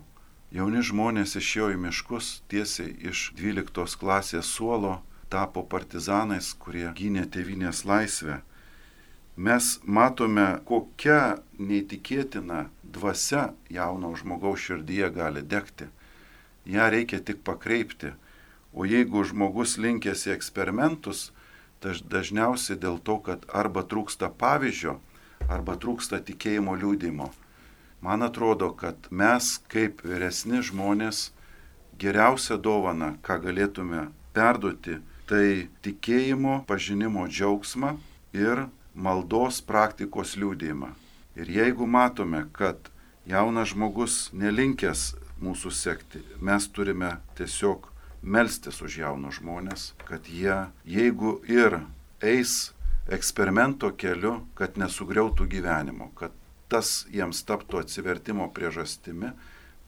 [0.50, 4.96] Jauni žmonės išėjo į miškus tiesiai iš 12 klasės suolo,
[5.30, 8.40] tapo partizanais, kurie gynė tevinės laisvę.
[9.36, 15.86] Mes matome, kokia neįtikėtina dvasia jauno žmogaus širdyje gali degti.
[16.66, 18.10] Ja reikia tik pakreipti.
[18.74, 21.30] O jeigu žmogus linkęs į eksperimentus,
[21.82, 24.98] dažniausiai dėl to, kad arba trūksta pavyzdžio,
[25.48, 27.30] arba trūksta tikėjimo liūdimo.
[28.00, 31.30] Man atrodo, kad mes kaip vyresni žmonės
[32.00, 34.96] geriausią dovaną, ką galėtume perduoti,
[35.28, 37.92] tai tikėjimo pažinimo džiaugsmą
[38.34, 40.94] ir maldos praktikos liūdėjimą.
[41.36, 42.90] Ir jeigu matome, kad
[43.28, 47.86] jaunas žmogus nelinkęs mūsų sekti, mes turime tiesiog
[48.22, 51.82] melstis už jaunus žmonės, kad jie, jeigu ir
[52.20, 52.72] eis
[53.12, 56.34] eksperimento keliu, kad nesugriautų gyvenimo, kad
[56.70, 59.32] tas jiems taptų atsivertimo priežastimi,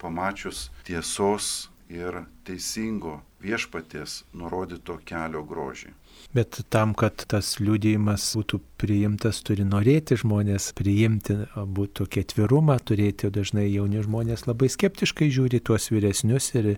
[0.01, 5.93] pamačius tiesos ir teisingo viešpaties nurodyto kelio grožį.
[6.33, 13.33] Bet tam, kad tas liūdėjimas būtų priimtas, turi norėti žmonės priimti, būtų ketvirumą turėti, o
[13.33, 16.71] dažnai jauni žmonės labai skeptiškai žiūri tuos vyresnius ir,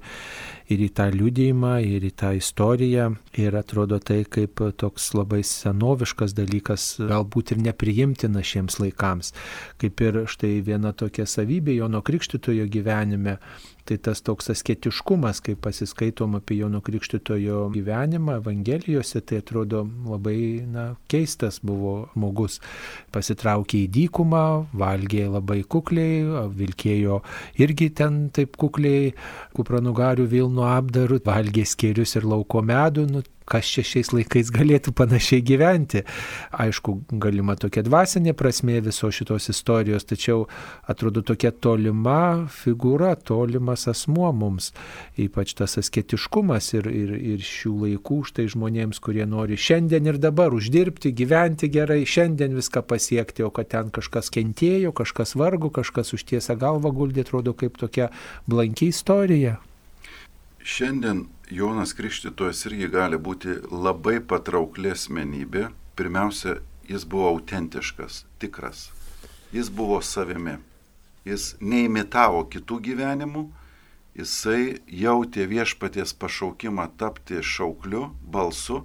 [0.67, 3.13] ir į tą liūdėjimą, ir į tą istoriją.
[3.39, 9.31] Ir atrodo tai kaip toks labai senoviškas dalykas, galbūt ir nepriimtina šiems laikams.
[9.79, 13.39] Kaip ir štai viena tokia savybė Jono Krikštitojo gyvenime
[13.85, 20.85] tai tas toks asketiškumas, kai pasiskaitom apie Jono Krikštitojo gyvenimą Evangelijose, tai atrodo labai na,
[21.11, 22.59] keistas buvo žmogus.
[23.15, 24.45] Pasitraukė į dykumą,
[24.77, 26.23] valgė labai kukliai,
[26.55, 27.21] vilkėjo
[27.61, 29.13] irgi ten taip kukliai,
[29.57, 35.43] kupranugarių Vilno apdarų, valgė skėrius ir lauko medų, nu, kas čia šiais laikais galėtų panašiai
[35.45, 36.03] gyventi.
[36.55, 40.47] Aišku, galima tokia dvasinė prasme viso šitos istorijos, tačiau
[40.89, 44.71] atrodo tokia tolima figūra, tolimas asmuo mums,
[45.21, 50.55] ypač tas asketiškumas ir, ir, ir šių laikų štai žmonėms, kurie nori šiandien ir dabar
[50.55, 56.57] uždirbti, gyventi gerai, šiandien viską pasiekti, o kad ten kažkas kentėjo, kažkas vargo, kažkas užtiesę
[56.59, 58.09] galvą guldė, atrodo kaip tokia
[58.49, 59.59] blanki istorija.
[60.65, 65.67] Šiandien Jonas Krikštytojas irgi gali būti labai patraukli asmenybė.
[65.93, 66.55] Pirmiausia,
[66.89, 68.87] jis buvo autentiškas, tikras.
[69.53, 70.55] Jis buvo savimi.
[71.25, 73.43] Jis neimitavo kitų gyvenimų,
[74.17, 78.81] jisai jautė viešpaties pašaukimą tapti šaukliu, balsu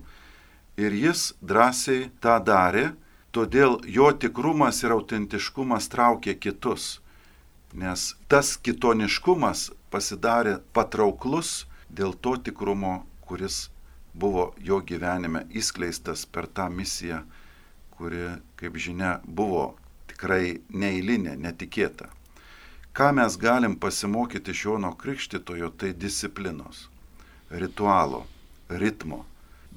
[0.77, 2.91] ir jis drąsiai tą darė,
[3.33, 7.01] todėl jo tikrumas ir autentiškumas traukė kitus,
[7.73, 13.69] nes tas kitoniškumas pasidarė patrauklus dėl to tikrumo, kuris
[14.15, 17.23] buvo jo gyvenime įskleistas per tą misiją,
[17.97, 19.75] kuri, kaip žinia, buvo
[20.11, 22.11] tikrai neįlinė, netikėta.
[22.97, 26.89] Ką mes galim pasimokyti iš Jono Krikštitojo, tai disciplinos,
[27.51, 28.25] ritualo,
[28.69, 29.25] ritmo,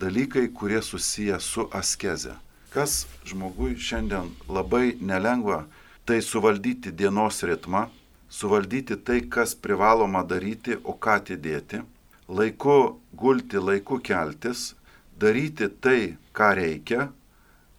[0.02, 2.34] dalykai, kurie susiję su askeze.
[2.74, 5.68] Kas žmogui šiandien labai nelengva,
[6.06, 7.86] tai suvaldyti dienos ritmą,
[8.30, 11.84] suvaldyti tai, kas privaloma daryti, o ką atidėti
[12.28, 14.74] laiku gulti, laiku keltis,
[15.20, 17.10] daryti tai, ką reikia,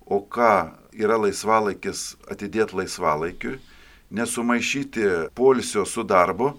[0.07, 3.59] o ką yra laisvalaikis atidėti laisvalaikiui,
[4.15, 6.55] nesumaišyti polisio su darbu.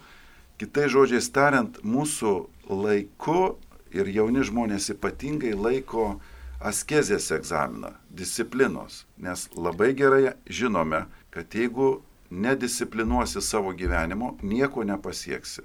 [0.60, 2.34] Kitai žodžiais tariant, mūsų
[2.72, 3.56] laiku
[3.96, 6.16] ir jauni žmonės ypatingai laiko
[6.64, 12.00] askezės egzaminą, disciplinos, nes labai gerai žinome, kad jeigu
[12.32, 15.62] nedisciplinuosi savo gyvenimo, nieko nepasieksi.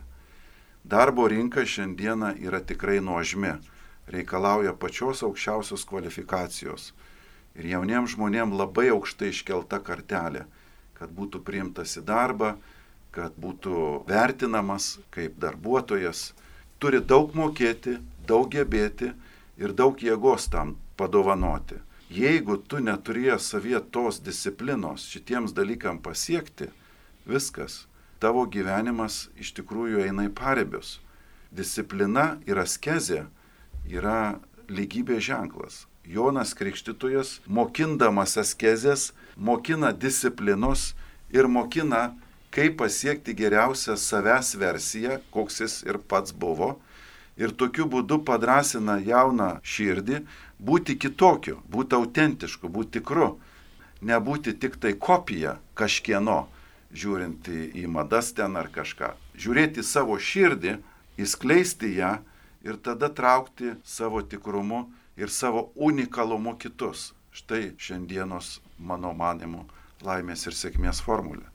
[0.84, 3.52] Darbo rinka šiandieną yra tikrai nuožmi,
[4.08, 6.92] reikalauja pačios aukščiausios kvalifikacijos.
[7.54, 10.46] Ir jauniems žmonėms labai aukštai iškelta kartelė,
[10.94, 12.54] kad būtų priimtas į darbą,
[13.10, 16.30] kad būtų vertinamas kaip darbuotojas,
[16.78, 19.12] turi daug mokėti, daug gebėti
[19.60, 21.80] ir daug jėgos tam padovanoti.
[22.10, 26.70] Jeigu tu neturėjai savie tos disciplinos šitiems dalykam pasiekti,
[27.26, 27.84] viskas,
[28.20, 30.98] tavo gyvenimas iš tikrųjų eina į paribius.
[31.50, 33.24] Disciplina ir askezė
[33.88, 35.86] yra lygybės ženklas.
[36.04, 40.92] Jonas Krikštytojas, mokindamas askezės, mokina disciplinos
[41.32, 42.14] ir mokina,
[42.50, 46.76] kaip pasiekti geriausią savęs versiją, koks jis ir pats buvo.
[47.40, 50.24] Ir tokiu būdu padrasina jauną širdį
[50.60, 53.38] būti kitokiu, būti autentišku, būti tikru,
[54.02, 56.42] nebūti tik tai kopija kažkieno,
[56.92, 59.12] žiūrint į, madas ten ar kažką.
[59.38, 60.78] Žiūrėti savo širdį,
[61.20, 62.16] įskleisti ją
[62.66, 67.12] ir tada traukti savo tikrumu ir savo unikalumu kitus.
[67.30, 69.66] Štai šiandienos, mano manimu,
[70.02, 71.46] laimės ir sėkmės formulė.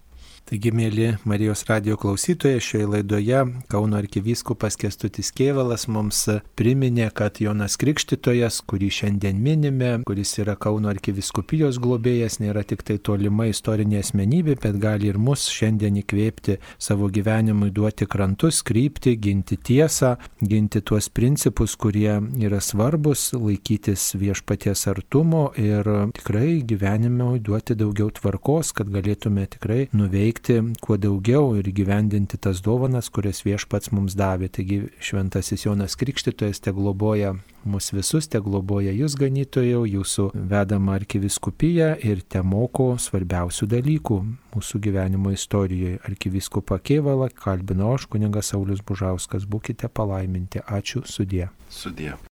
[0.46, 6.20] Taigi, mėly Marijos radio klausytojai, šioje laidoje Kauno arkivyskupas Kestutis Kievalas mums
[6.54, 13.00] priminė, kad Jonas Krikštytojas, kurį šiandien minime, kuris yra Kauno arkiviskupijos globėjas, nėra tik tai
[13.02, 19.58] tolima istorinė asmenybė, bet gali ir mus šiandien įkvėpti savo gyvenimui, duoti krantus, krypti, ginti
[19.58, 20.14] tiesą,
[20.46, 25.90] ginti tuos principus, kurie yra svarbus, laikytis viešpaties artumo ir
[26.22, 32.62] tikrai gyvenimui duoti daugiau tvarkos, kad galėtume tikrai nuveikti suteikti kuo daugiau ir gyvendinti tas
[32.62, 34.50] dovanas, kurias viešpats mums davė.
[34.50, 41.96] Taigi šventasis Jonas Krikštytojas te globoja mus visus, te globoja jūs ganytojau, jūsų vedama arkiviskupiją
[42.04, 44.20] ir te moko svarbiausių dalykų
[44.56, 46.00] mūsų gyvenimo istorijoje.
[46.06, 50.62] Arkiviskupą Kievalą kalbino aš, kuningas Saulis Bužauskas, būkite palaiminti.
[50.66, 51.50] Ačiū sudė.
[51.70, 52.16] Sudė.